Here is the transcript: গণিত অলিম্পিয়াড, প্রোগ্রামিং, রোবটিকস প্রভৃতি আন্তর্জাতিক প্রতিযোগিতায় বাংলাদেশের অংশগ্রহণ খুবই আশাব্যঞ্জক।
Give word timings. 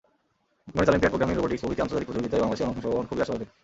গণিত 0.75 0.87
অলিম্পিয়াড, 0.91 1.13
প্রোগ্রামিং, 1.13 1.35
রোবটিকস 1.35 1.61
প্রভৃতি 1.63 1.81
আন্তর্জাতিক 1.83 2.07
প্রতিযোগিতায় 2.07 2.41
বাংলাদেশের 2.41 2.69
অংশগ্রহণ 2.69 3.05
খুবই 3.09 3.21
আশাব্যঞ্জক। 3.23 3.51